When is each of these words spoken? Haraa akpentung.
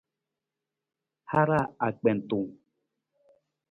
Haraa 1.33 1.69
akpentung. 1.89 2.49